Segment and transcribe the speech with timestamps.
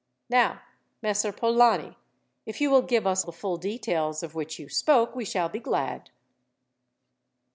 [0.31, 0.61] "Now,
[1.03, 1.95] Messer Polani,
[2.47, 5.59] if you will give us the full details of which you spoke, we shall be
[5.59, 6.09] glad."